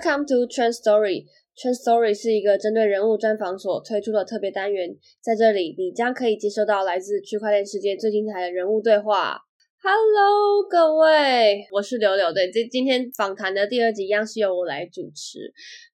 [0.00, 1.26] Welcome to Trend Story。
[1.54, 9.36] Trend Story 是一个针对人物专访所推出的特别单元，在这里你将可以接收到来自区块链世界最精彩的人物对话。
[9.82, 12.30] Hello，各位，我是柳柳。
[12.34, 15.38] 对，这今天访谈的第二集一样是由我来主持。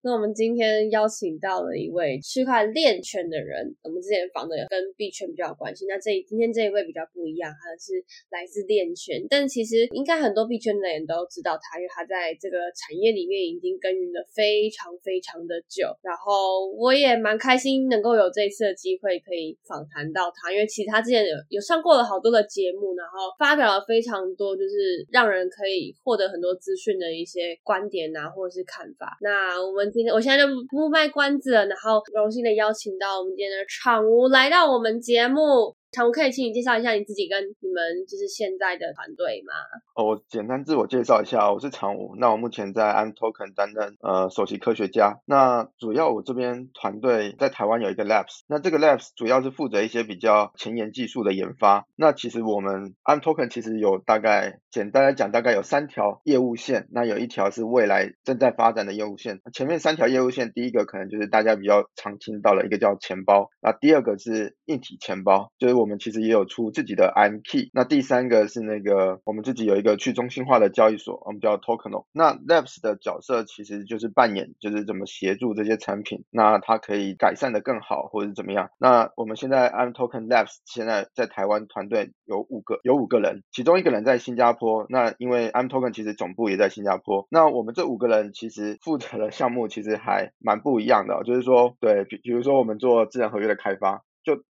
[0.03, 5.87] 那我们今天邀请到了一位区块链圈的人，我们之前访的跟币圈比较有关系。
[5.87, 7.95] 那这今天这一位比较不一样，他是
[8.31, 15.87] 来自链圈，但其实应该很多币圈的人都知道他，因为他在这个产业里面已经耕耘了非常非常的久。
[16.03, 29.17] 然后我也蛮开心能够有这一次的机会可以访谈到他，因为其实他之前有有上过了好多的节目，然后发表了非常多就是让人可以获得很多资讯的一些观点啊，或者是看法。
[29.21, 30.13] 那我们今天。
[30.13, 35.75] 我现在就不卖关子了，然后荣幸的邀请到我们今天的场务来到我们节目。
[35.93, 39.55] 常务可以请你介绍一下你自己跟你们就是现在的团队吗？
[39.95, 42.15] 哦，我简单自我介绍一下，我是常务。
[42.19, 45.21] 那我目前在 I'm Token 担任呃首席科学家。
[45.25, 51.87] 那主要我这边团队在台湾有一个 Labs，那这个 Labs 主要是负责一些比较前沿技术的研发。
[51.97, 56.89] 那其实我们 I'm Token 其实有大概简单来讲，大概有三条业务线。
[56.91, 59.41] 那有一条是未来正在发展的业务线。
[59.53, 63.49] 前面三条业务线，第一个可能就是大家比较常听到的一个叫钱包。
[63.63, 65.87] 那第二个是硬体钱包，就是我。
[65.87, 72.07] 们其实也有出自己的 M Key，那第三个是那个我们自己有一个去中心化的交易所，我们叫 Tokeno。
[72.11, 78.71] 那 Labs 的角色其实就是扮演，就是怎么协助这些产品，那它可以改善的更好，或者是怎么样。
[78.81, 84.87] 那我们现在 I'm Token Labs 现在在台湾团队有五个，有五个人，其中一个人在新加坡。
[84.89, 87.29] 那因为 I'm Token 其实总部也在新加坡。
[87.31, 94.03] 那我们这五个人其实负责的项目其实还蛮不一样的，就是说，对比比如说我们做智能合约的开发。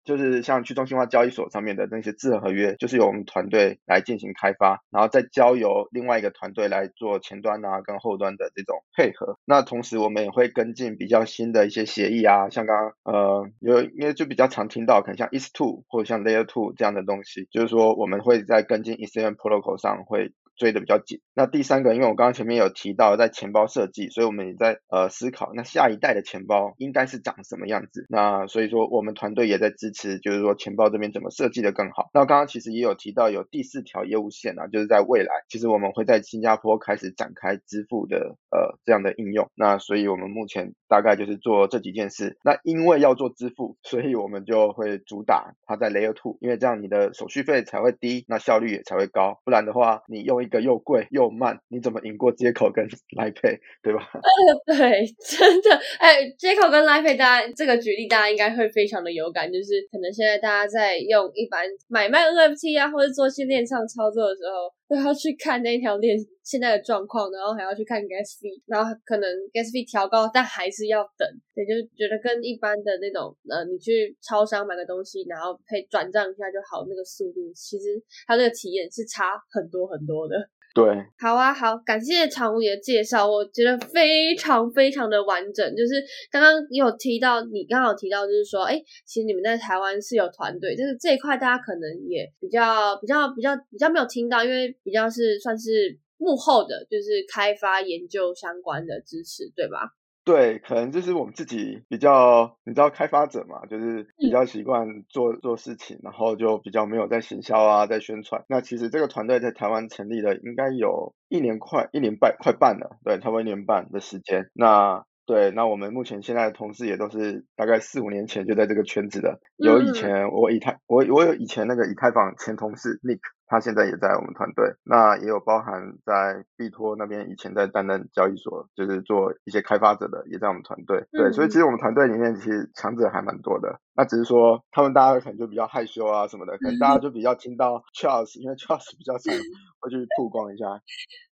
[0.09, 9.39] 就是像去中心化交易所上面的那些智能合约，就是由我们团队来进行开发，然后再交由另外一个团队来做前端啊跟后端的这种配合。
[9.45, 20.33] 那同时我们也会跟进比较新的一些协议啊，像刚刚呃有因为就比较常听到，可能像 ETH2 或者像 Layer2 这样的东西，就是说我们会在跟进 Ethereum Protocol 上会。
[20.59, 21.21] 追的比较紧。
[21.35, 28.05] 那第三个，因为我刚刚前面有提到在钱包设计，所以我们也在呃思考，那下一代的钱包应该是长什么样子。
[28.09, 32.11] 那所以说我们团队也在支持，就是说钱包这边怎么设计的更好。
[32.13, 39.49] 那刚刚其实也有提到有第四条业务线啊，就是在未来，其实我们会在新加坡开始展开支付的呃这样的应用。
[39.55, 42.37] 那所以我们目前大概就是做这几件事。
[42.43, 49.41] 那因为要做支付，所以我们就会主打它在 Layer Two，因为这样你的手续费才会低，那效率也才会高。
[49.45, 52.85] 不然的话，你用一个又贵又慢，你怎么赢过接口跟
[53.17, 54.09] Line Pay，对吧？
[54.67, 80.35] 对， 真的，哎，接口跟 Line Pay，大家这个举例大家应该会非常的有感，就是可能现在大家在用一般买卖 NFT 啊，或者做训练上操作的时候，都要去看那条链现在的状况，然后还要去看 Gas Fee，然后可能 Gas Fee 调高，但还是要等，也就觉得跟一般的那种呃，你去超商买个东西，然后可以转账一下就好，那个速度其实它那个体验是差很多很多的。
[80.79, 85.75] 对，好啊，好，感谢常务的介绍，我觉得非常非常的完整。
[85.75, 86.01] 就是
[86.31, 99.91] 刚刚有提到，你刚好提到，就是说，哎，其实你们在台湾是有团队，就是这一块大家可能也比较比较比较比较没有听到，因为比较是算是幕后的，就是开发研究相关的支持，对吧？
[100.29, 108.45] 对，可能就是我们自己比较，你知道开发者嘛，就是比较习惯做做事情，然后就比较没有在行销啊，在宣传。
[108.47, 114.51] 那其实这个团队在台湾成立了，应该有一年快一年半快半了，对，差不多一年半的时间。
[114.53, 123.21] 那对，那我们目前现在的同事也都是大概四五年前就在这个圈子的，有以前我以太我我有以前那个以太坊前同事 Nick。
[123.49, 131.07] 他现在也在我们团队，那也有包含在币托那边以前在担任交易所，就是做一些开发者的，也在我们团队。
[131.11, 133.81] 对，所以其实我们团队里面其实强者还蛮多的。
[133.99, 139.35] 那只是说他们大家可能就比较害羞啊什么的，可能大家就比较听到 Charles，因为 Charles 比较常
[139.83, 140.67] 会去曝光一下。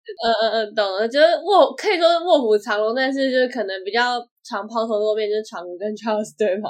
[0.05, 6.69] 嗯嗯嗯，懂了，就是卧可以说是卧虎藏龙，但是就是可能比较常抛头露面，就是常务跟 Charles 对吗？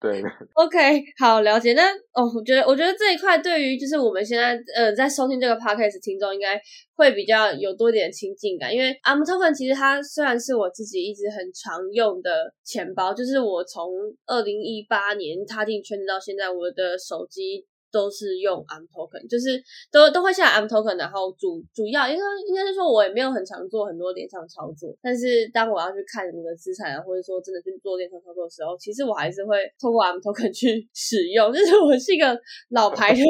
[0.00, 0.22] 对。
[0.54, 1.72] OK，好了解。
[1.74, 1.82] 那
[2.14, 4.56] 哦，我觉得我觉得这一块对于就是我们现在。
[4.76, 6.54] 呃，在收听这个 podcast 听众应该
[7.00, 13.90] 会比较有多点亲近感，因为 I'm Token 其实它虽然是我自己一直很常用的钱包，就是我从
[14.26, 32.38] 二零一八年踏进圈子到现在，我的手机都是用 i'm token，就是都都会下 M token，然后主主要应该应该是说，我也没有很常做很多链上操作，但是当我要去看我的资产啊，或者说真的去做链上操作的时候，其实我还是会透过 i'm token 去使用， 就是我是一个
[32.70, 33.20] 老牌的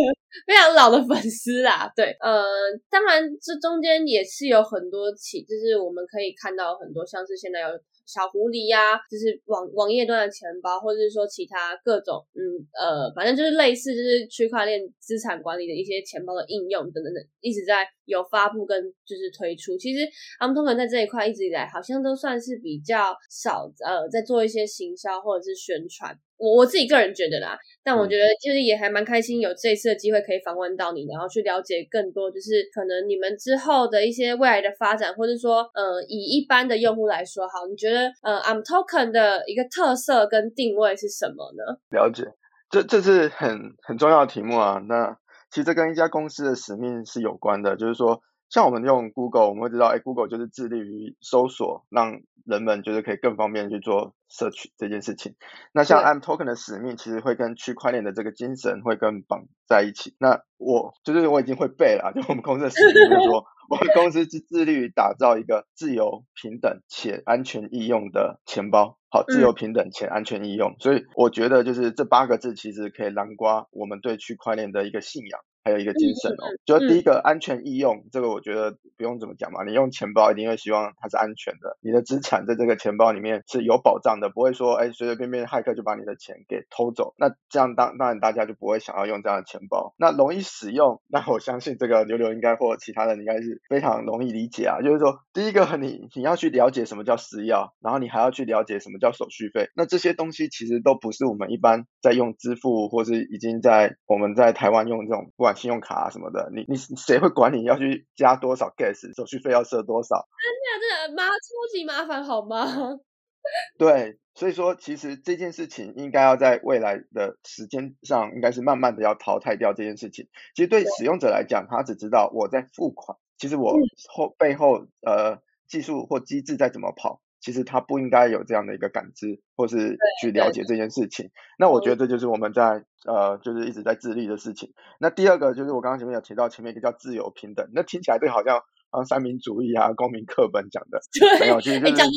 [0.46, 1.90] 非常老的粉丝啦。
[1.96, 2.44] 对，呃，
[2.90, 7.68] 当然这中间也是有很多起，就是我们可以看到很多像是现在有。
[8.10, 12.42] 小狐狸呀，就是网网页端的钱包，或者是说其他各种，嗯
[12.74, 19.78] 呃，反正就是类似，就是区块链资产管理的一些钱包的应用等等等，一直在有发布跟就是推出。
[19.78, 20.02] 其实
[20.40, 26.18] a m t o n 在这一块一直以来好像都算是比较少，呃，在做一些行销或者是宣传。
[26.40, 41.78] 我我自己个人觉得啦，但我觉得就是也还蛮开心，有这次的机会可以访问到你，然后去了解更多，就是可能你们之后的一些未来的发展，或者说呃，以一般的用户来说，好，你觉得呃，I'm Token 的一个特色跟定位是什么呢？
[41.90, 42.24] 了解，
[42.70, 44.80] 这这是很很重要的题目啊。
[44.88, 45.18] 那
[45.50, 48.22] 其实跟一家公司的使命是有关的，就是说。
[48.50, 55.36] 像我们用 Google，我们会知道，哎，Google 就是致力于搜索，让人们就是可以更方便去做 search 这件事情。
[55.72, 60.16] 那像 I'm Token 的使命，其实会跟区块链的这个精神会更绑在一起。
[60.18, 68.98] 那我就是我已经会背了，就我们公司的使命就是说， 我们公司是致力于打造一个自由、平等且安全易用的钱包。
[69.12, 70.76] 好，自由、平等且安全易用。
[70.78, 75.40] 所以我觉得就是这八个字，其实可以囊括我们对区块链的一个信仰。
[75.62, 79.62] 还有一个精神哦，就第一个安全易用，这个我觉得不用怎么讲嘛。
[79.64, 87.14] 你用钱包一定会希望它是安全的，你的资产在这个钱包里面是有保障的，不会说哎随随便便骇客就把你的钱给偷走。
[87.18, 89.94] 那这样当当然大家就不会想要用这样的钱包。
[89.98, 94.80] 那容易使用，那我相信这个牛牛应该或其他人应该是非常容易理解啊。
[94.80, 99.68] 就是说第一个你你要去了解什么叫私钥，然后你还要去了解什么叫手续费。
[99.76, 106.50] 那这些东西其实都不是我们一般在用支付或是已经在我们在台湾用这种不管信用卡什么的。
[106.54, 110.28] 你你谁会管你要去加多少 gas 手续费要设多少？
[110.40, 111.38] 真的真的麻超
[111.72, 112.98] 级麻烦好吗？
[113.78, 120.28] 对，所以说其实这件事情应该要在未来的时间上，应该是慢慢的要淘汰掉这件事情。
[120.54, 123.74] 其实对使用者来讲，他只知道我在付款，其实我
[124.08, 127.22] 后背后呃技术或机制在怎么跑。
[127.40, 131.30] 其实他不应该有这样的一个感知，或是去了解这件事情。
[131.58, 134.72] 那我觉得这就是我们在呃，就是一直在致力的事情。
[134.98, 141.00] 那第二个就是我刚刚前面有提到，前面一个叫自由平等，那听起来对好像啊三民主义啊、公民课本讲的，
[141.40, 142.12] 没有，其实就是讲的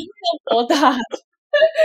[0.52, 0.94] 多大？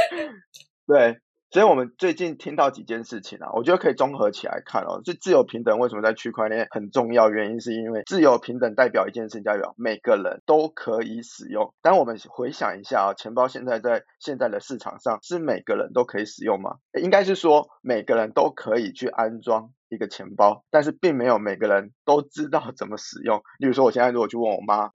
[0.87, 1.21] 对。
[1.51, 5.01] 所以我们最近听到几件事情啊，我觉得可以综合起来看哦。
[5.03, 7.31] 就自由平等为什么在区块链很重要？
[7.31, 11.73] 原因是因为自由平等代表一件事情，代表每个人都可以使用。
[11.81, 16.77] 当我们回想一下啊，钱包现在在现在的市场上是每个人都可以使用吗？
[17.01, 23.41] 应该是说每个人都可以去安装一个钱包，但是并没有每个人都知道怎么使用。
[23.59, 24.91] 例如说，我现在如果去问我妈。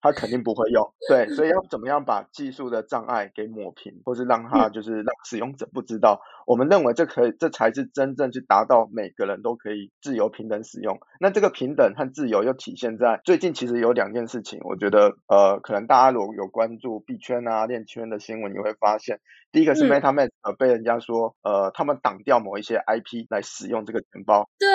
[0.00, 6.20] 他肯定不会用，对，所以要怎么样把技术的障碍给抹平，或是让他就是让使用者不知道。
[6.46, 10.98] 我们认为这可以，这才是真正去达到每个人都可以自由平等使用。
[11.18, 19.18] 那这个平等和自由又体现在最近其实有两件事情，我觉得呃，可能大家如果有关注币圈啊、链圈的新闻，你会发现，
[19.50, 24.48] 第一个是 MetaMask 被人家说呃，他们挡掉某一些 IP 来使用这个钱包。
[24.58, 24.68] 对。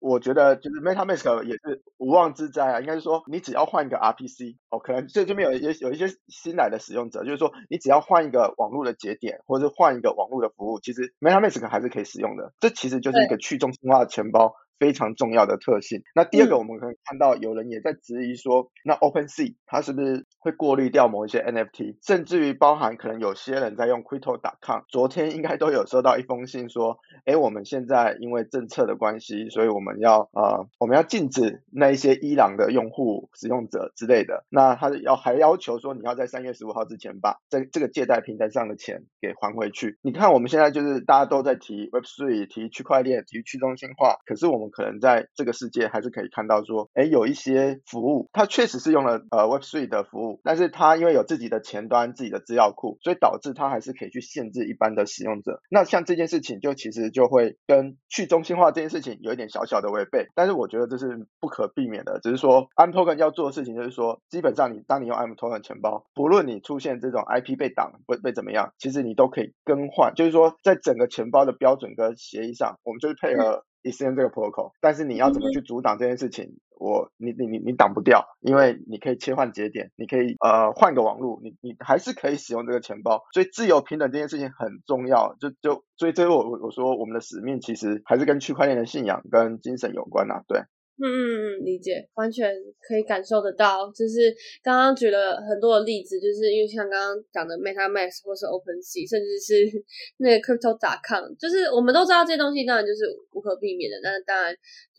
[0.00, 12.52] 我觉得就是 MetaMask 也是无妄之灾啊，应该是说你只要换一个 RPC，哦，可能这这边有一些有一些新来的使用者，就是说你只要换一个网络的节点，或者是换一个网络的服务，其实 MetaMask 还是可以使用的。
[12.58, 14.54] 这其实就是一个去中心化的钱包。
[14.80, 16.02] 非常重要的特性。
[16.14, 34.46] 那第二个，我们可以看到有人也在质疑说，那 OpenSea 它是不是会过滤掉某一些 NFT，甚至于包含可能有些人在用 Crypto.com，昨天应该都有收到一封信说，哎，我们现在因为政策的关系，所以我们要呃，我们要禁止那一些伊朗的用户使用者之类的。
[34.48, 39.98] 那他要还要求说，你要在三月十五号之前把这这个借贷平台上的钱给还回去。
[40.00, 55.60] 你看我们现在就是大家都在提 Web3，提区块链，提去中心化，可是我们可能在这个世界还是可以看到说，哎，有一些服务，它确实是用了呃 Web3 的服务，但是它因为有自己的前端、自己的资料库，所以导致它还是可以去限制一般的使用者。
[55.70, 62.20] 那像这件事情，就其实就会跟去中心化这件事情有一点小小的违背，但是我觉得这是不可避免的。
[62.22, 73.64] 只是说 M Token 要做的事情，就是说，基本上你当你用 M Token 钱包，不论你出现这种 IP 被挡、被被怎么样，其实你都可以更换，就是说在整个钱包的标准跟协议上，我们就是配合。
[73.82, 76.58] 以实现这个 protocol，但是你要怎么去阻挡这件事情？
[76.78, 83.22] 我你你你你挡不掉，因为你可以切换节点，你可以呃换个网络，你你还是可以使用这个钱包。
[83.34, 90.62] 所以自由平等这件事情很重要，就就所以最后我我说我们的使命其实还是跟区块链的信仰跟精神有关呐，对。
[91.02, 91.18] 嗯嗯
[91.60, 92.54] 嗯，理解，完全
[92.86, 93.90] 可以感受得到。
[93.90, 99.64] 就是刚刚举了很多的例子，就是因为像刚刚讲的 MetaMask 或是 OpenSea，甚至是
[100.20, 103.96] 那个 Crypto.com，就是我们都知道这些东西当然就是无可避免的。
[104.04, 104.54] 但是当然，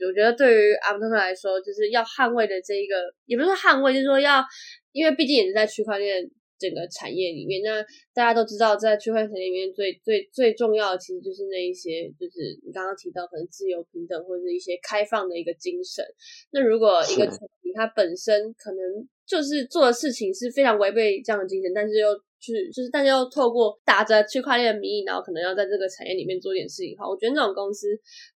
[0.08, 2.96] 我觉得对于阿姆特来说，就是要捍卫的这一个，
[3.28, 4.44] 也不是说捍卫，就是说要，
[4.92, 6.28] 因为毕竟也是在区块链。
[6.62, 7.82] 整个产业里面，那
[8.14, 16.06] 大家都知道，在区块链产业里面最最最重要的，其实就是那一些，就是你刚刚提到可能自由平等或者是一些开放的一个精神。
[16.52, 22.08] 那如果一个产品它本身可能就是做的事情是非常违背这样的精神，但是又
[22.42, 26.98] 去就是大家要透过打着区块链的名义，然后可能要在这个产业里面做点事情。
[26.98, 27.88] 哈，我觉得那种公司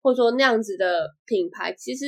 [0.03, 2.05] 或者说那样子的品牌，其实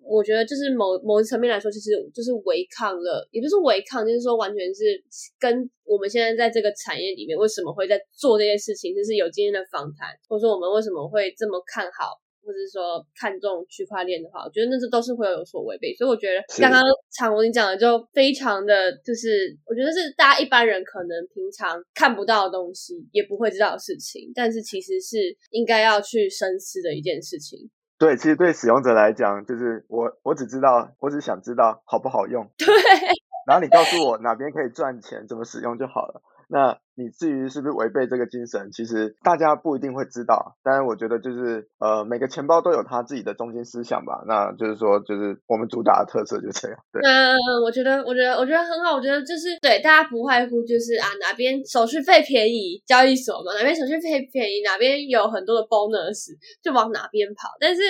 [0.00, 5.02] 我觉得就是某某一层面来说，其实就是违抗了，也不是违抗，就是说完全是
[5.38, 12.22] 跟我们现在在这个产业里面为什么会在做这些事情，就是有今天的访谈，或者说我们为什么会这么看好。
[12.44, 25.16] 或者说看重区块链的话，我觉得那这都是会有所违背，所以我觉得刚刚常文你讲的就非常的，就是我觉得是大家一般人可能平常看不到的东西，也不会知道的事情，但是其实是
[25.50, 27.70] 应该要去深思的一件事情。
[27.98, 32.66] 对，其实对使用者来讲，就是我我只知道，我只想知道好不好用，对，
[33.46, 36.20] 然后你告诉我哪边可以赚钱，怎么使用就好了。
[36.48, 40.56] 那你至于是不是违背这个精神，其实大家不一定会知道。
[40.62, 44.22] 当然，我觉得就是呃，每个钱包都有他自己的中心思想吧。
[44.26, 46.76] 那就是说，就是我们主打的特色就这样。
[46.92, 48.94] 对，嗯，我觉得，我觉得，我觉得很好。
[48.94, 57.48] 我觉得就是对大家不外乎就是啊，哪边手续费便宜，交易所嘛，哪边手续费便宜，哪边有很多的 bonus，就往哪边跑。
[57.58, 57.80] 但是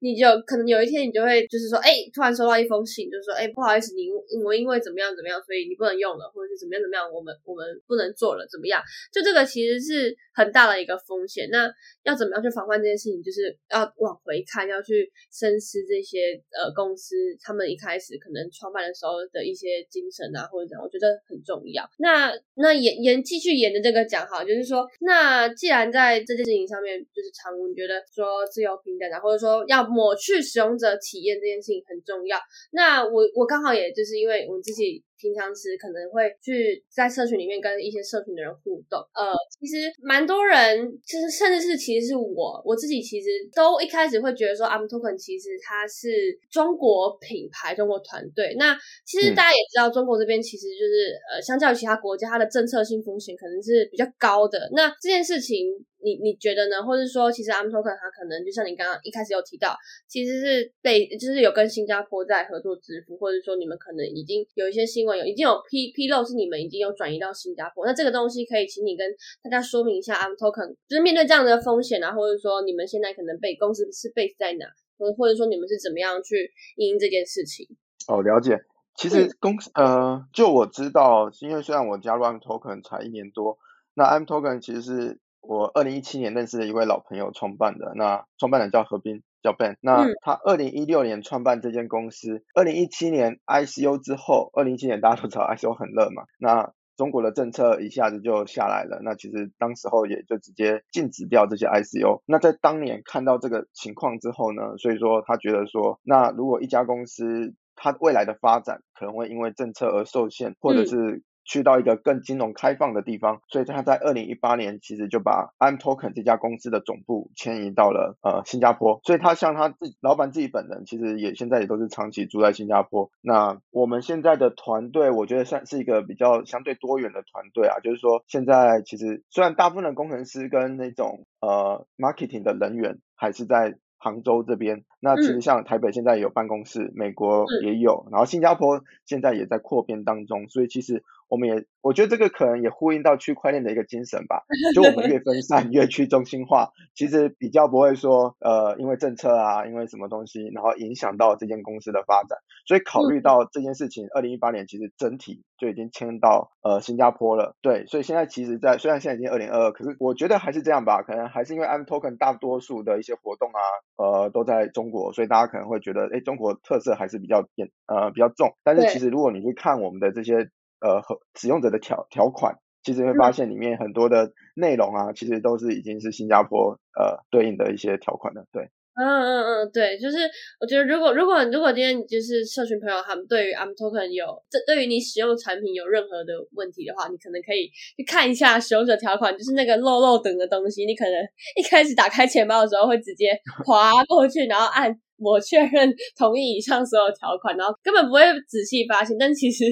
[0.00, 4.10] 你就可能有一天你就会就是说，哎，突然收到一封信，就是说，哎，不好意思，你
[4.42, 8.47] 我因为怎么样怎么样，所以你不能用了，或者是怎么样怎么样，我们我们不能做了。
[8.50, 8.82] 怎么样？
[9.12, 11.48] 就这个其实是很大的一个风险。
[11.50, 11.70] 那
[12.04, 13.22] 要怎么样去防范这件事情？
[13.22, 21.84] 就是要往回看，要去深思这些呃公司他们一开始可能创办的时候的一些精神啊，或者怎样，我觉得很重要。
[21.98, 32.38] 那那沿沿继续沿着这个讲哈，就是说，那既然在这件事情上面，就是常务你觉得说自由平等啊，或者说要抹去使用者体验这件事情很重要。
[32.70, 35.04] 那我我刚好也就是因为我自己。
[35.18, 46.08] 平常时可能会去在社群里面跟一些社群的人互动，呃，其实蛮多人，就是甚至是其实是我我自己，其实都一开始会觉得说，I'm Token 其实它是
[46.50, 48.54] 中国品牌、中国团队。
[48.56, 54.70] 那其实大家也知道，中国这边其实就是呃，相较于其他国家，它的政策性风险可能是比较高的。
[54.72, 55.66] 那这件事情。
[56.00, 56.82] 你你觉得呢？
[56.82, 59.76] 或者说，其实 a m Token 它可能就像你刚刚一开始有提到，
[60.06, 67.84] 其实是被就是有跟新加坡在合作支付，或者说你们可能已经有一些新闻有已经有披披露是你们已经有转移到新加坡。
[67.84, 69.06] 那这个东西可以请你跟
[69.42, 74.66] 大家说明一下 a m Token 就是面对这样的风险啊，或者说你们现在可能被公司是 base 在哪，
[74.98, 77.66] 或或者说你们是怎么样去应这件事情？
[78.06, 78.58] 哦，了解。
[78.94, 83.58] 其实公司呃，就我知道，因为虽然我加入 a m Token 才一年多，
[83.94, 85.18] 那 m Token 其实是。
[85.40, 89.76] 我二零一七年认识的一位老朋友创办的，那创办人叫何斌，叫 Ben。
[89.80, 102.22] 那他二零一六年创办这间公司，二零一七年 ICO 之后，二零一七年大家都知道 ICO 很热嘛，那中国的政策一下子就下来了，那其实当时候也就直接禁止掉这些 ICO。
[102.26, 123.10] 那在当年看到这个情况之后呢，所以说他觉得说，那如果一家公司它未来的发展可能会因为政策而受限，或者是去到一个更金融开放的地方，所以他在二零一八年其实就把 I'm Token 这家公司的总部迁移到了呃新加坡，所以他像他自己老板自己本人，其实也现在也都是长期住在新加坡。
[123.22, 133.78] 那我们现在的团队，我觉得算是一个比较相对多元的团队啊，就是说现在其实虽然大部分的工程师跟那种呃 marketing 的人员还是在。
[134.00, 144.42] 杭州这边，那其实像台北现在有办公室，美国也有，然后新加坡现在也在扩编当中，所以其实我们也，我觉得这个可能也呼应到区块链的一个精神吧，
[144.74, 163.60] 就我们越分散越去中心化，其实比较不会说，呃，因为政策啊，因为什么东西，然后影响到这间公司的发展，所以考虑到这件事情，二零一八年其实整体就已经迁到呃新加坡了，对，所以现在其实，在虽然现在已经二零二二，可是我觉得还是这样吧，可能还是因为 M Token 大多数的一些活动啊。
[163.98, 168.54] 呃，都在中国，所以大家可能会觉得，哎，中国特色还是比较严，呃，比较重。
[168.62, 170.48] 但是其实如果你去看我们的这些
[170.80, 178.44] 呃和使用者的条条款，其实会发现里面很多的内容啊，其实都是已经是新加坡呃对应的一些条款了。
[178.52, 178.70] 对。
[179.00, 180.18] 嗯嗯嗯，对，就是
[180.58, 191.14] 我觉得如果如果如果今天就是社群朋友他们对于 I'm Token 有这对于你使用产品有任何的问题的话，你可能可以去看一下使用者条款，就是那个漏漏等的东西，你可能
[191.54, 195.00] 一开始打开钱包的时候会直接划过去，然后按。
[195.18, 199.64] 我确认同意以上所有条款，然后根本不会仔细发现，但其实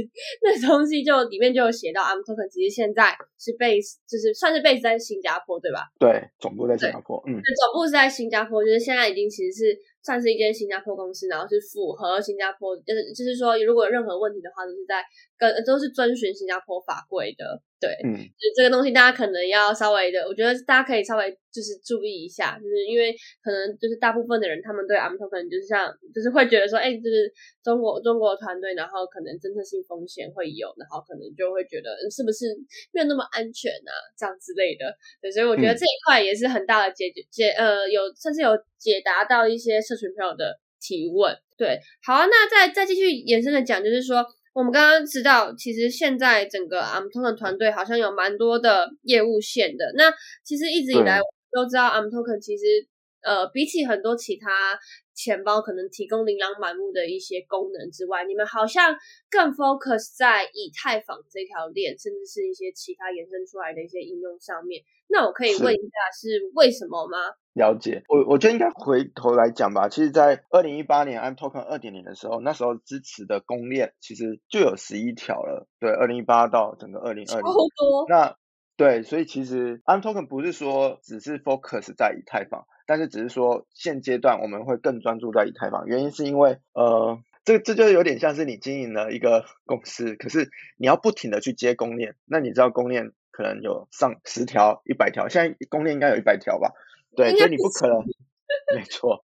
[0.43, 5.87] 那东西就里面就有写到，I'm Token 其实现在是 base，就是算是 base 在新加坡，对吧？
[5.99, 15.03] 对，总部在新加坡，嗯，总部是在新加坡，就是现在已经其实是算是一间新加坡公司，然后是符合新加坡，就是就是说如果有任何问题的话，都是在
[15.39, 17.63] 跟都是遵循新加坡法规的。
[17.79, 23.13] 对，嗯，就这个东西，大家可能要稍微的，我觉得大家可以稍微就是注意一下，就是因为
[23.45, 27.31] 可能就是大部分的人，他们对 M token 就是像，就是会觉得说，哎，就是
[27.63, 32.57] 中国中国团队，然后可能侦测性风险会有，然后可能就会觉得是不是
[32.93, 34.97] 没有那么安全啊，这样之类的。
[35.21, 41.37] 对，所以我觉得这一块也是很大的解决解，呃，有甚至有解答到一些社群朋友的提问。
[41.59, 44.25] 对，好啊，那再再继续延伸的讲，就是说。
[44.57, 49.93] 我们刚刚知道，其实现在整个 m t o k e n 团队好像有蛮多的业务线的。
[49.95, 50.11] 那
[50.43, 51.21] 其实一直以来
[51.53, 52.65] 都知道 m t o k e n 其实
[53.27, 54.79] 呃比起很多其他
[55.13, 58.95] 钱包可能提供琳琅满目的一些功能之外，你们好像
[59.29, 64.85] 更 focus 在以太坊这条链，甚至是一些其他延伸出来的一些应用上面。
[65.09, 67.19] 那我可以问一下，是为什么吗？
[67.55, 69.89] 了解，我我觉得应该回头来讲吧。
[69.89, 75.67] 其实，在二零一八年 I'm Token 二点零的时候，那时候支持的公链其实就有十一条了。
[75.81, 77.51] 对，二零一八到整个二零二零，
[78.09, 78.37] 那
[78.77, 85.87] 对，所以其实 I'm Token 不是说只是 focus 在以太坊，但是只是说现阶段我们会更专注在以太坊。
[85.87, 96.73] 原因是因为呃，这这就有点像是你经营了一个公司，可是你要不停的去接公链，那你知道公链可能有上十条、一百条，现在公链应该有一百条吧？
[97.17, 98.05] 对，所以你不可能，
[98.75, 99.25] 没错。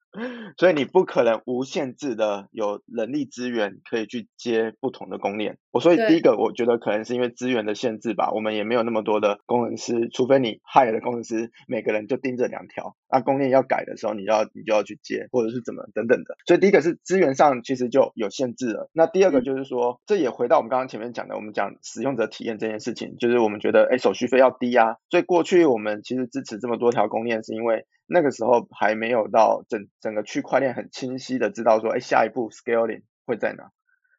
[0.58, 5.58] 所以你不可能无限制的有人力资源可以去接不同的公链。
[5.72, 16.36] 我所以第一个，我觉得可能是因为资源的限制吧，我们也没有那么多的工程师，除非你 hire 的工程师每个人就盯着两条，那供应链要改的时候，你要你就要去接，或者是怎么等等的。
[16.46, 18.90] 所以第一个是资源上其实就有限制了。
[18.92, 24.96] 那第二个就是说，这也回到我们刚刚前面讲的，我们讲使用者体验这件事情，就是我们觉得哎手续费要低啊。
[25.08, 27.86] 所以过去我们其实支持这么多条供应链，是因为。
[28.14, 33.70] 那个时候还没有到整整个区块链很清晰的知道说，哎，下一步 scaling 会在哪？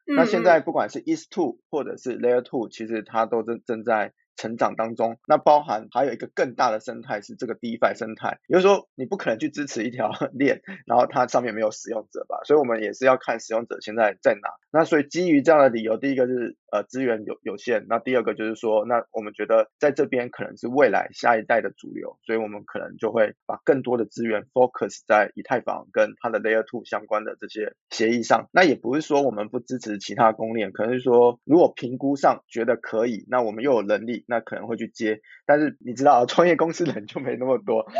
[0.06, 4.12] 那现在不管是 ETH two 或者是 Layer two，其实它都正正在。
[4.36, 12.40] 成长当中，那包含还有一个更大的生态是这个 DeFi 生态，也就是说你不可能去支持一条 链，然后它上面没有使用者吧？
[12.44, 14.48] 所以我们也是要看使用者现在在哪。
[14.74, 28.48] 那所以基于这样的理由，第一个是呃资源有有限，那第二个就是说，那我们觉得在这边可能是未来下一代的主流，所以我们可能就会把更多的资源 focus 在以太坊跟它的 Layer Two 相关的这些协议上。
[28.52, 34.24] 那也不是说我们不支持其他公链，可能是说如果评估上觉得可以，那我们又有能力。
[34.26, 37.84] 那可能会去接，但是你知道，创业公司人就没那么多，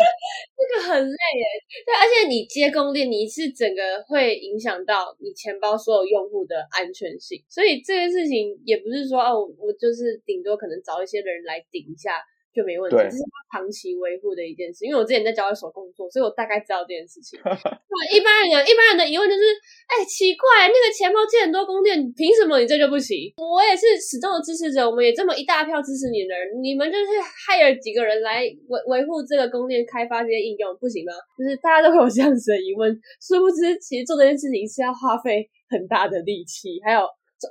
[0.56, 1.44] 这个很累诶。
[1.84, 12.22] 对，而且你接供链，你是整个会影响到你钱包所有用户的安全性，所以这件事情也不是说哦，我就是顶多可能找一些人来顶一下。
[12.54, 14.86] 就没问题，这是他长期维护的一件事。
[14.86, 17.34] 因为我之前在交易所工作，所以我大概知道这件事情。
[17.42, 19.42] 那一般人，一般人的疑问就是：
[19.90, 23.34] 哎，奇怪，那个钱包借很多供电，凭什么你这就不行？
[23.42, 31.10] 我也是始终的支持者，我们也这么一大票支持你的人，你们就是害了几个人来维维护这个供电，开发这些应用，不行吗？
[31.34, 32.86] 就是大家都会有这样子的疑问。
[33.18, 35.42] 殊不知，其实做这件事情是要花费
[35.74, 37.00] 很大的力气，还有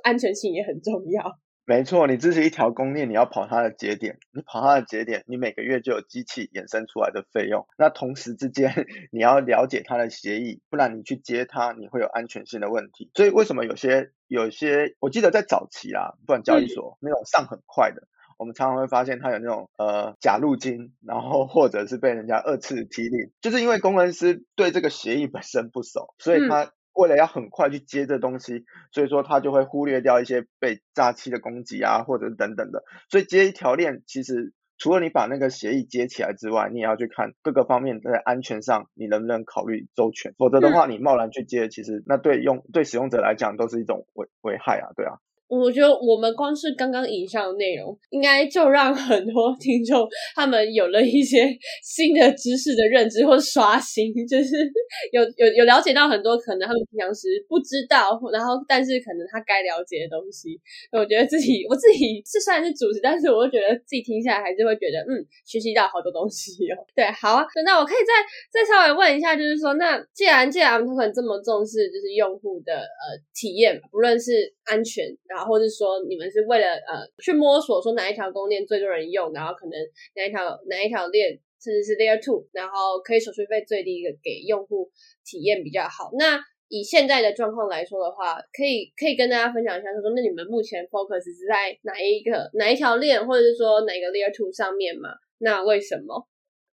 [0.02, 1.38] 安全性也很重要。
[1.66, 7.66] 没错，你支持一条公链，你要跑它的节点，你跑它的节点，你每个月就有机器衍生出来的费用。
[7.78, 13.10] 那同时之间，你要了解它的协议，不然你去接它，你会有安全性的问题。
[13.14, 18.02] 所以为什么有些有些，我记得在早期啦，不管交易所那种上很快的，
[18.38, 26.74] 我们常常会发现它有那种呃假入金，然后或者是被人家二次提领，就是因为工程师对这个协议本身不熟，所以他。
[26.94, 32.82] 为了要很快去接这东西，所以说他就会忽略掉一些被诈欺的攻击啊，或者等等的。
[33.10, 40.34] 所以接一条链，其实除了你把那个协议接起来之外，你也要去看各个方面在安全上你能不能考虑周全。
[40.38, 45.18] 否则的话，你贸然去接，其实那对用对使用者来讲都是一种危危害啊，对啊。
[45.46, 51.46] 我觉得我们光是刚刚以上的内容，应该就让很多听众他们有了一些
[51.84, 54.56] 新的知识的认知或刷新，就是
[55.12, 60.58] 有有有了解到很多可能他们平常时不知道，然后但是可能他该了解的东西。
[60.90, 66.76] 我觉得自己我自己是虽然是主持，但是我觉得自己听下来还是会觉得嗯，学习到好多东西哦。
[66.96, 68.12] 对，好啊，那我可以再
[68.50, 74.32] 再稍微问一下，就是说，那既然既然他们这么重视就是用户的呃体验，不论是
[74.64, 75.04] 安全。
[75.34, 79.78] 然后，或者说你们是为了呃去摸索说哪一条公链最多人用，然后可能
[80.16, 84.90] 哪一条哪一条链甚至是 Layer Two，然后可以手续费最低的给用户
[85.24, 86.10] 体验比较好。
[86.18, 95.10] 那以现在的状况来说的话，可以可以跟大家分享一下，说那你们目前 focus 是在哪一个哪一条链，或者是说哪个 Layer Two 上面嘛？
[95.38, 96.26] 那为什么？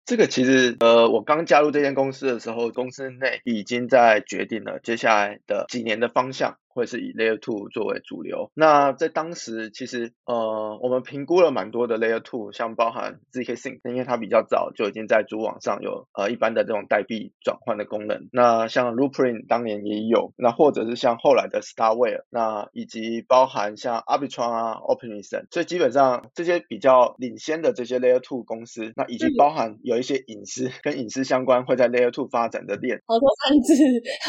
[0.03, 6.57] 这个其实呃，我刚加入这间公司的时候，公司内已经在决定了接下来的几年的方向。
[6.73, 8.51] 会是以 Layer Two 作为主流。
[8.53, 18.29] 那在当时，其实呃，我们评估了蛮多的 Layer Two，像包含 zk Sync，因为它比较早就已经在主网上有呃一般的这种代币转换的功能。
[18.31, 33.73] 那像 Loopring 当年也有，那或者是像后来的 Starware，那以及包含像 Arbitrum 啊、Optimism，所以基本上这些比较领先的这些 Layer Two 公司，那以及包含有一些隐私跟隐私相关会在 Layer Two 发展的链，好多单字，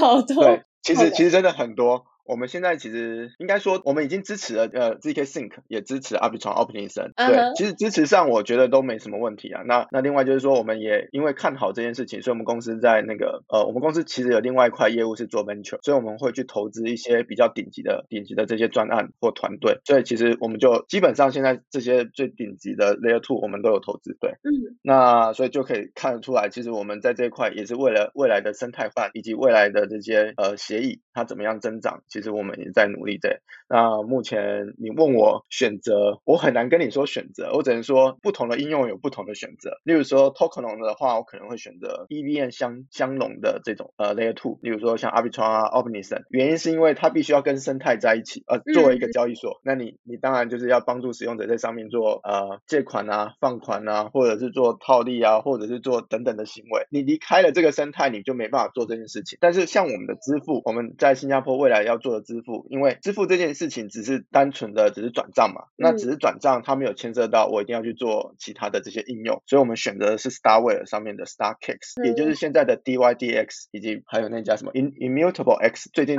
[0.01, 0.45] 好多。
[0.45, 2.05] 对，其实其实真的很多。
[2.25, 7.13] 我们现在其实应该说，我们已经支持了呃 zk sync，也支持 Arbitrum Optimism。
[7.17, 9.63] 对，其实支持上我觉得都没什么问题啊。
[9.67, 19.81] 那那另外就是说，我们也因为看好这件事情，所以我们公司在那个呃，我们公司其实有另外一块业务是做 venture，所以我们会去投资一些比较顶级的顶级的这些专案或团队。
[19.85, 24.17] 所以其实我们就基本上现在这些最顶级的 Layer Two 我们都有投资。
[24.21, 24.79] 对，嗯。
[24.83, 33.41] 那所以就可以看得出来，其实我们在这一块也是为了未来的生态化以及未来的这些呃协议它怎么样增长，其实我们也在努力的。
[33.69, 39.79] 那目前你问我选择，我很难跟你说选择，我只能说不同的应用有不同的选择。
[39.83, 56.87] 例如说 Token 的话，我可能会选择 EVM 相相容的这种呃 Layer Two，例如说像 Arbitrum 啊、Optimism，原因是因为它必须要跟生态在一起，呃，作为一个交易所，那你你当然就是要帮助使用者在上面做呃借款啊、放款啊，或者是做套利啊，或者是做等等的行为。
[56.91, 59.39] 你离开了这个生态，你就没办法做这件事情。
[59.41, 76.19] 但是像我们的支付，我们在新加坡未来要做的支付，因为支付这件事情只是单纯的只是转账嘛，那只是转账，它没有牵涉到我一定要去做其他的这些应用，所以我们选择的是 Starware 上面的 StarKicks，也就是现在的 DYDX，以及还有那家什么 Immutable X，最近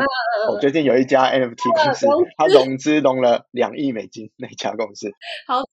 [0.50, 5.12] 我最近有一家 NFT 公司，它融资融了两亿美金，那家公司。
[5.48, 5.64] 好屌，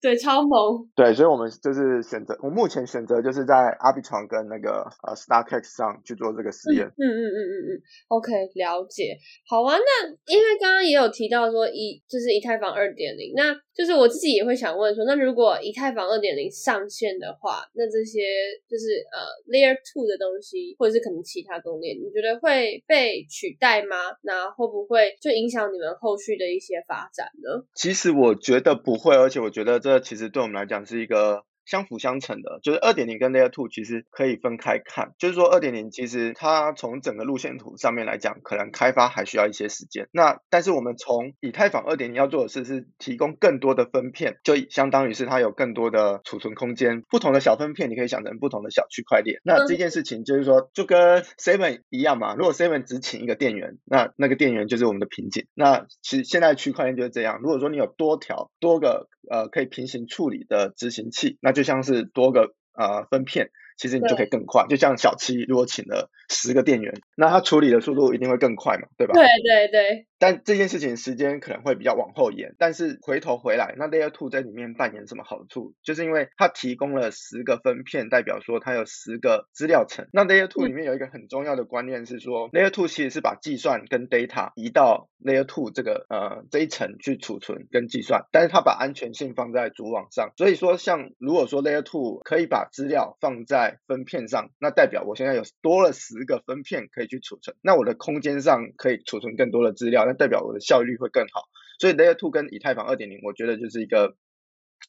[0.00, 7.70] 对，超萌，对，所以我们就是选择，我目前选择就是在 Arbitrum 跟那个呃 StarKicks 上去做这个实验，嗯嗯嗯嗯嗯
[8.08, 9.13] ，OK，了解，
[9.46, 9.76] 好啊。
[9.76, 18.20] 那因为刚刚也有提到说以就是以太坊二点零，那就是我自己也会想问说，那如果以太坊二点零上线的话，那这些
[18.68, 23.96] 就是呃 Layer Two 的东西，或者是可能其他公链，你觉得会被取代吗？
[24.22, 27.64] 那会不会就影响你们后续的一些发展呢？
[27.74, 31.44] 其实我觉得不会，而且我觉得这其实对我们来讲是一个。
[31.66, 35.12] 相辅相成的，就是二点零跟 Layer Two 其实可以分开看。
[35.18, 40.08] 就是说，二点零其实它从整个路线图上面来讲，可能开发还需要一些时间。
[40.12, 47.02] 那但是我们从以太坊二点零要做的事是提供更多的分片，就相当于是它有更多的储存空间。
[47.08, 49.40] 不同的小分片，你可以想成不同的小区块链。
[49.44, 52.34] 那这件事情就是说，就跟 Seven 一样嘛。
[52.34, 55.46] 如果 Seven 只请一个电源，那那个电源就是我们的瓶颈。
[55.54, 57.38] 那其实现在区块链就是这样。
[57.40, 64.66] 如果说你有多条多个呃可以平行处理的执行器，那就像是多个啊分片，其实你就可以更快。
[64.68, 69.14] 就像小七如果请了十个店员，那他处理的速度一定会更快嘛，对吧？
[69.14, 70.06] 对对对。
[70.16, 75.74] 但这件事情时间可能会比较往后延，但是回头回来，那 Layer Two 在里面扮演什么好处？
[75.82, 80.06] 就是因为它提供了十个分片，代表说它有十个资料层。
[80.12, 90.32] 那 Layer Two 里面有一个很重要的观念是说，Layer Two 其实是把计算跟 data 移到 Layer Two 这个呃这一层去储存跟计算，但是它把安全性放在主网上。
[90.38, 100.04] 所以说，像如果说 Layer Two 可以把资料放在在分片上，那代表我现在有多了十个分片可以去储存，那我的空间上可以储存更多的资料。
[100.06, 101.42] 那代表我的效率会更好，
[101.80, 104.16] 所以 Layer Two 跟以太坊二点零，我觉得就是一个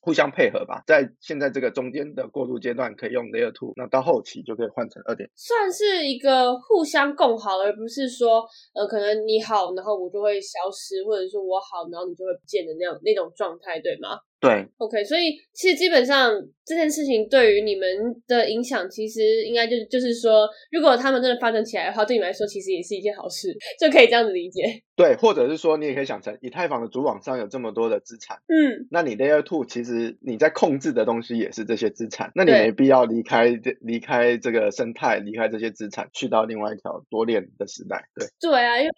[0.01, 0.83] 互相配合吧。
[0.85, 14.19] 在现在这个中间的过渡阶段，可以用 Layer Two，那到后期就可以换成二点，算是一个互相共好，而不是说呃，可能你好，然后我就会消失，或者说我好，然后你就会不见的那样那种状态，对吗？
[14.45, 16.31] 对，OK，所以其实基本上
[16.65, 17.87] 这件事情对于你们
[18.27, 24.61] 的影响，其实应该就就是说，如果他们真的发展起来的话，对你们来说其实也是一件好事，就可以这样子理解。
[24.95, 38.05] 对，或者是说你也可以想成，以太坊的主网上有这么多的资产，嗯，那你 Layer Two 其实你在控制的东西也是这些资产，那你没必要离开这离开这个生态，离开这些资产，去到另外一条多链的时代。
[38.15, 38.91] 对，对啊，因为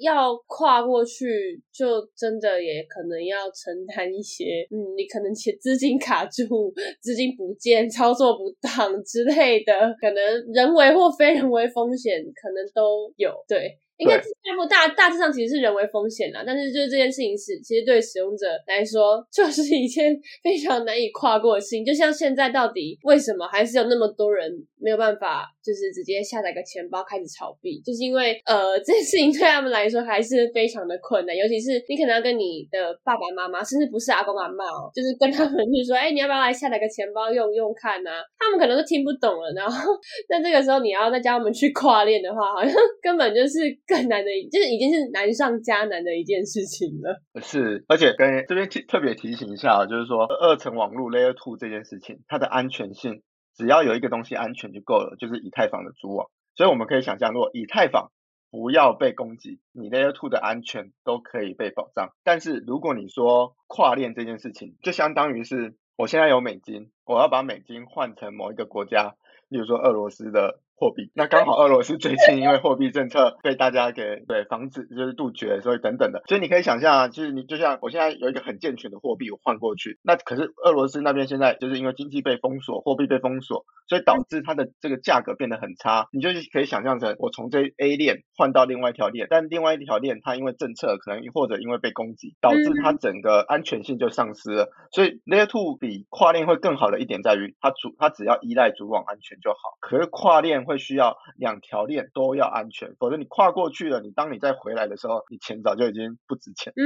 [0.00, 13.32] 要跨过去，就真的也可能要承担一些，嗯，你可能且资金卡住、资金不见、操作不当之类的，可能人为或非人为风险可能都有。
[13.48, 21.84] 对，应该对大不大大致上其实是人为风险啦，但是就是这件事情是，其实对使用者来说，就是一件 非常难以跨过的事情。
[21.84, 38.22] 就像现在，到底为什么还是有那么多人没有办法，就是直接下载个钱包开始炒币，就是因为呃这件事情对他们来说还是非常的困难，尤其是你可能要跟你的爸爸妈妈，甚至不是阿公阿妈哦，就是跟他们去说，哎，你要不要来下载个钱包用用看啊？
[38.38, 39.92] 他们可能都听不懂了，然后
[40.30, 47.20] 那这个时候你要再叫他们去跨链的话，好像 根本就是更难的，就是已经是难上加难的一件事情了。
[47.42, 53.22] 是，而且跟这边提特别提醒一下，就是说二层网络 Layer Two 这件事情，它的安全性
[53.56, 56.28] 只要有一个东西安全就够了，就是以太坊的主网。
[56.54, 58.10] 所以我们可以想象，如果以太坊
[58.50, 62.10] 不要被攻击，你 Layer Two 的安全都可以被保障。
[62.22, 69.16] 但是如果你说跨链这件事情，就相当于是我现在有美金，我要把美金换成某一个国家，
[69.48, 94.68] 例如说俄罗斯的货币，那刚好俄罗斯最近因为货币政策 被大家给对防止就是杜绝，所以等等的，所以你可以想象啊，就是你就像我现在有一个很健全的货币，我换过去，那可是俄罗斯那边现在就是因为经济被封锁，货币被封锁，所以导致它的这个价格变得很差，你就是可以想象成我从这 A 链换到另外一条链，但另外一条链它因为政策可能或者因为被攻击，导致它整个安全性就丧失了。
[94.92, 99.56] 所以 Layer Two 比跨链会更好的一点在于，它主它只要依赖主网安全就好。
[99.80, 106.72] 可是跨链会需要两条链都要安全，否则你跨过去了，你当你再回来的时候，你钱早就已经不值钱。
[106.76, 106.84] 嗯，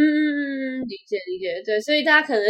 [0.86, 2.44] 理解理解，对，所以大家可能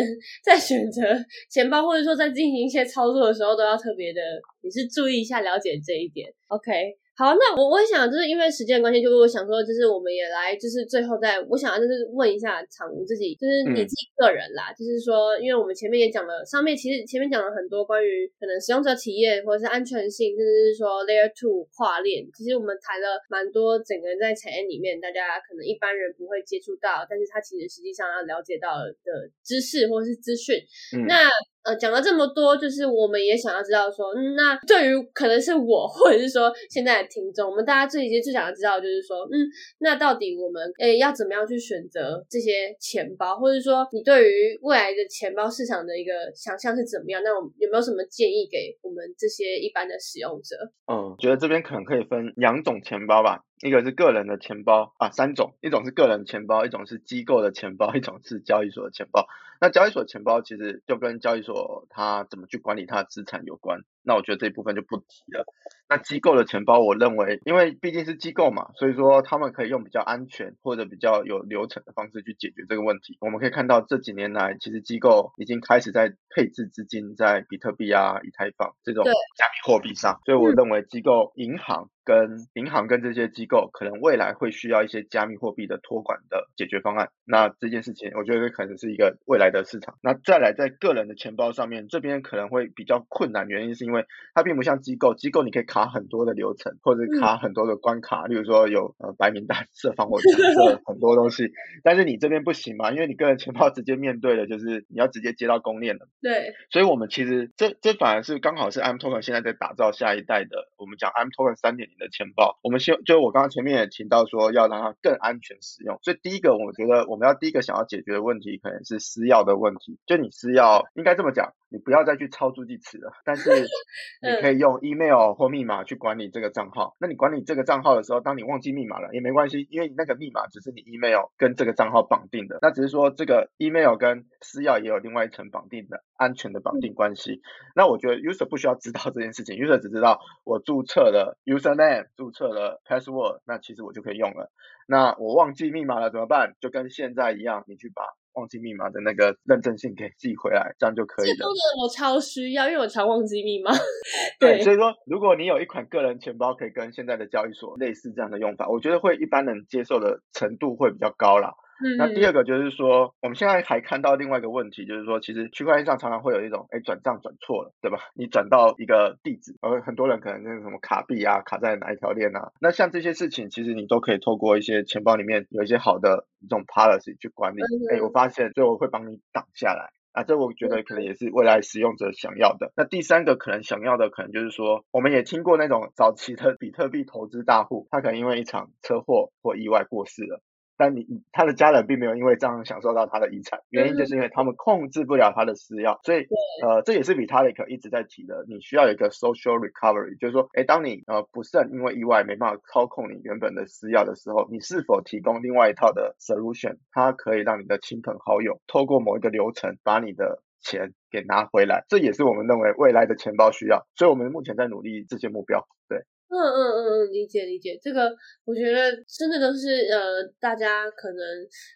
[0.44, 1.00] 在选择
[1.48, 4.20] 钱包或者说在进行一些操作的时候，都要特别的
[4.60, 6.28] 也是注意一下，了解这一点。
[6.48, 6.70] OK，
[7.20, 30.56] 好，那我我也想就是因为时间的关系，就是我想说，就是我们也来就是最后再，我想要就是问一下场吴自己，就是你嗯自己个人啦，就是说，因为我们前面也讲了，上面其实前面讲了很多关于可能使用者体验或者是安全性，甚至是说 Layer Two 跨链，其实我们谈了蛮多整个在产业里面大家可能一般人不会接触到，但是他其实实际上要了解到的知识或者是资讯。
[30.96, 31.28] 嗯，那
[31.62, 39.44] 呃，讲了这么多，就是我们也想要知道说，嗯，那对于可能是我， 或者是说现在的听众，我们大家最其实最想要知道，就是说，嗯，
[39.78, 47.22] 那到底我们诶要怎么样去选择这些钱包，或者说你对于未来的钱包市场的一个想象是怎么样？
[47.22, 50.56] 那我有没有什么建议给我们这些一般的使用者？
[50.90, 59.26] 嗯，觉得这边可能可以分两种钱包吧，一个是个人的钱包啊，三种，一种是个人钱包，一种是机构的钱包，一种是交易所的钱包。
[59.60, 65.44] 那交易所钱包其实就跟交易所它怎么去管理它的资产有关，那我觉得这一部分就不提了。
[65.88, 73.18] 那机构的钱包，我认为，因为毕竟是机构嘛，所以说他们可以用比较安全或者比较有流程的方式去解决这个问题。
[73.20, 79.04] 我们可以看到这几年来，其实机构已经开始在配置资金在比特币啊、以太坊这种
[79.36, 87.10] 加密货币上，所以我嗯认为机构、银行跟银行跟这些机构可能未来会需要一些加密货币的托管的解决方案。
[87.24, 89.96] 那这件事情，我觉得可能是一个未来的市场。
[90.02, 101.50] 那再来，在个人的钱包上面，这边可能会比较困难，原因是因为它并不像机构，机构你可以卡很多的流程，或者嗯卡很多的关卡，例如说有呃白名单设防火墙 设很多东西，
[101.82, 106.08] 但是你这边不行嘛，因为你个人钱包直接面对的就是你要直接接到公链的。
[106.20, 112.58] 对，所以我们其实这这反而是刚好是 M Token 现在在打造下一代的，我们讲 M Token 三点零的钱包。
[112.62, 123.50] 我们希望就是我刚刚前面也提到说要让它更安全使用，所以第一个我觉得我们要第一个想要解决的问题可能是私钥的问题，就你是要应该这么讲，你不要再去抄助记词了，但是
[124.22, 126.96] 你可以用 email 或密码去管理这个账号。
[127.00, 137.40] 那你管理这个账号的时候，当你忘记密码了也没关系，因为你那个密码只是你 email 跟这个账号绑定的，那只是说这个 email 跟私钥也有另外一层绑定的安全的绑定关系。
[137.74, 144.50] 那我觉得 user 不需要知道这件事情，user 只知道我注册了 username，注册了 password，那其实我就可以用了。
[144.86, 146.56] 那我忘记密码了怎么办？
[146.60, 148.02] 就跟现在一样，你去把
[148.40, 151.36] 忘记密码的那个认证信给寄回来，这样就可以了。
[151.36, 153.70] 这功能我超需要，因为我常忘记密码。
[154.40, 161.52] 对，对所以说，如果你有一款个人钱包，可以跟现在的交易所类似这样的用法，我觉得会一般人接受的程度会比较高啦。
[161.98, 167.98] 那第二个就是说，我们现在还看到另外一个问题，就是说，其实区块链上常常会有一种，哎，转账转错了，对吧？
[168.14, 172.52] 你转到一个地址，而很多人可能那个什么卡币啊，卡在哪一条链啊？
[172.60, 177.62] 那像这些事情，其实你都可以透过一些钱包里面有一些好的这种 policy 去管理。
[177.90, 179.90] 哎，我发现最后会帮你挡下来。
[180.12, 182.72] 啊，这我觉得可能也是未来使用者想要的。
[182.76, 190.42] 那第三个可能想要的，可能就是说，我们也听过那种早期的比特币投资大户，他可能因为一场车祸或意外过世了。
[190.80, 196.26] 但你他的家人并没有因为这样享受到他的遗产，原因就是因为他们控制不了他的私钥，所以
[196.64, 216.04] 呃这也是 Vitalik 一直在提的，你需要有一个 social recovery，就是说，哎，当你呃不慎因为意外没办法操控你原本的私钥的时候，你是否提供另外一套的 solution，它可以让你的亲朋好友透过某一个流程把你的钱给拿回来，这也是我们认为未来的钱包需要，所以我们目前在努力这些目标，对。
[216.32, 216.78] 嗯嗯嗯
[217.10, 218.08] 嗯，理解理解，这个
[218.44, 221.18] 我觉得真的都是呃，大家可能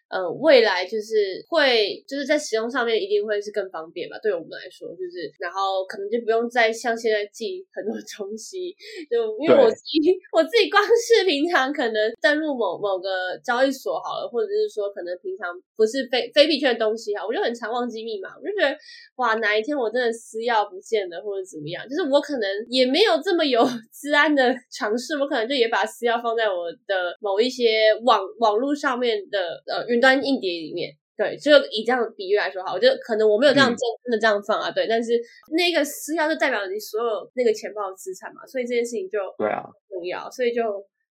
[0.08, 8.70] 呃未来就是会就是在使用上面一定会是更方便吧，对我们来说就是，然后可能就不用再像现在记很多东西，
[9.10, 9.98] 就因为我自己
[10.30, 18.76] 我自己光是平常可能登录某某个交易所好了，或者是说可能平常不是非非币圈的东西哈，我就很常忘记密码，我就觉得
[19.16, 23.60] 哇哪一天我真的私钥不见了或者怎么样，就是我可能也没有这么有
[23.92, 24.43] 治安的。
[24.70, 30.90] 尝试，我可能就也把私钥放在我的某一些网网络上面的呃云端硬碟里面。
[31.16, 34.68] 对，就以这样比喻来说哈，我觉得可能我没有这样真真的这样放啊。
[34.72, 35.12] 对，但是
[35.54, 40.28] 那个私钥就代表你所有那个钱包的资产嘛，所以这件事情就对啊重要。
[40.28, 40.60] 所以就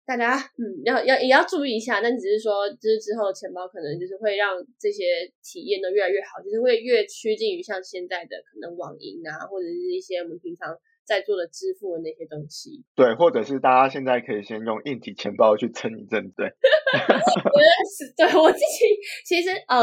[0.03, 10.75] 大家嗯要要也要注意一下，但只是说就是之后钱包可能就是会让这些体验都越来越好，就是会越趋近于像现在的可能网银啊，或者是一些我们平常。
[11.05, 16.45] 在做的支付的那些东西，对，或者是大家现在可以先用硬体钱包去撑一阵，对。
[16.91, 18.85] 我觉得是对我自己，
[19.25, 19.81] 其实呃，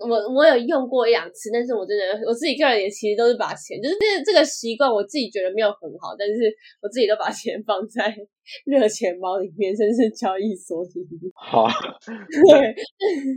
[0.00, 6.52] 我我有用过一两次，但是我真的我自己个人也其实都是把钱，就是这这个习惯，我自己觉得没有很好，但是
[6.82, 8.14] 我自己都把钱放在
[8.64, 11.32] 热钱包里面，甚至交易所里面。
[11.34, 11.66] 好，
[12.50, 12.74] 对，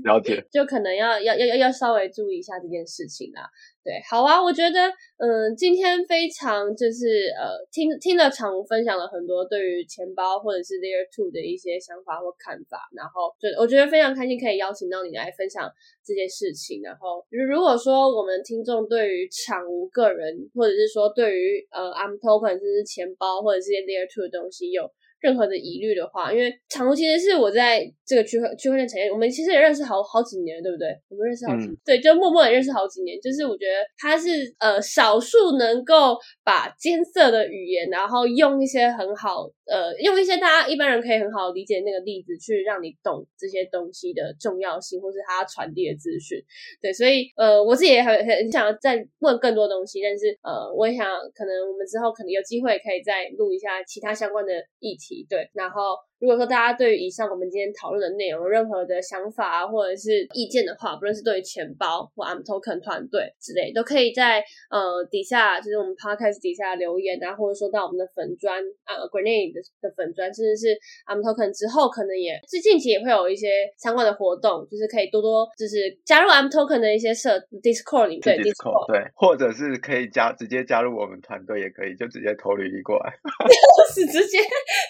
[0.03, 3.49] 了解， 就可能要要要要稍微注意一下这件事情啦。
[3.83, 4.77] 对，好啊，我觉得，
[5.17, 15.67] 嗯，今天非常就是呃，听听了常务分享了很多对于钱包或者是 Layer Two 的一些想法或看法，然后就我觉得非常开心可以邀请到你来分享
[16.05, 16.83] 这件事情。
[16.83, 24.91] 然后如果说我们听众对于场无个人，或者是说对于呃 I'm Token 甚至钱包或者是 Layer Two 的东西有。
[25.21, 30.87] 任何的疑虑的话，因为长虹其实是我在这个区块区块链产业，我们其实也认识好好几年，对不对？
[31.09, 33.19] 我们认识好几，对，就默默也认识好几年。
[33.21, 34.29] 就是我觉得他是
[34.59, 46.37] 呃少数能够把艰涩的语言，然后用一些很好呃用一些大家一般人可以很好理解那个例子，去让你懂这些东西的重要性，或是它传递的资讯。
[46.81, 55.25] 对，所以呃我自己也很很想要再问更多东西，但是呃我也想可能我们之后可能有机会可以再录一下其他相关的议题。
[55.29, 55.95] 对，然后。
[56.21, 70.77] 如果说大家对于以上我们今天讨论的内容有任何的想法啊，或者是意见的话，不论是对于钱包或 I'm Token 团队之类，都可以在呃底下，就是我们 Podcast 底下留言啊，或者说到我们的粉砖啊，Grenade 的粉砖，甚至是
[71.09, 83.09] I'm Token 之后，可能也最近期也会有一些相关的活动，就是可以多多就是加入 I'm Token 的一些社 Discord 里面，对 Discord 对，或者是可以加直接加入我们团队也可以，就直接投履历过来，
[83.89, 84.37] 是直接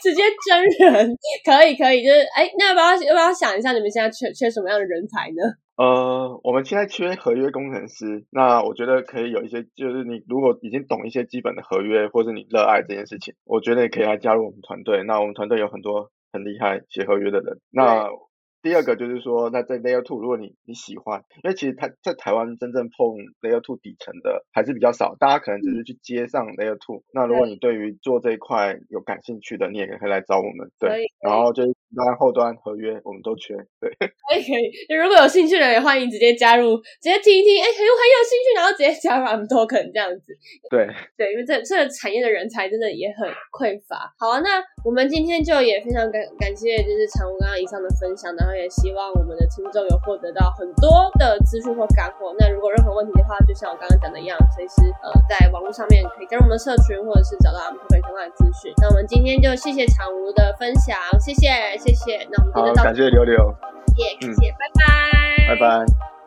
[0.04, 1.16] 直接真人。
[1.46, 5.42] 可以可以，就是哎，那要不要要不要想一下，你们现在缺缺什么样的人才呢？
[5.78, 15.04] 呃，我们现在缺合约工程师，那我觉得可以有一些，就是你如果已经懂一些基本的合约，或者你热爱这件事情，我觉得也可以来加入我们团队。
[15.04, 17.58] 那我们团队有很多很厉害写合约的人。
[17.72, 18.08] 那
[18.62, 27.04] 第二个就是说，那在 Layer Two，如果你你喜欢，因为其实它在台湾真正碰 Layer Two 底层的还是比较少，大家可能只是去接上 Layer Two。
[27.14, 30.72] 那如果你对于做这一块有感兴趣的，你也可以来找我们。
[30.80, 33.52] 对，然后就是端后端合约我们都缺。
[33.82, 34.72] 对，可 以可以。
[34.96, 40.32] 如果有兴趣的也欢迎直接加入，直接听一听，哎，很有很有兴趣，然后直接加入 I'm Token 这样子。
[40.70, 44.14] 对对，因为这这个产业的人才真的也很匮乏。
[44.18, 48.52] 好啊，那我们今天就也非常感感谢，就是常务刚刚以上的分享，然后。
[48.62, 52.36] 也希望我们的听众有获得到很多的资讯或干货。
[52.38, 58.72] 那如果任何问题的话，就像我刚刚讲的一样，随时呃在网络上面可以加入我们的社群，或者是找到我们特别相关的资讯。
[58.78, 61.50] 那我们今天就谢谢常吴的分享，谢谢
[61.82, 62.28] 谢谢。
[62.32, 63.56] 那我们今天就到感谢刘刘，
[63.98, 64.70] 谢谢，拜
[65.48, 66.21] 拜，拜拜。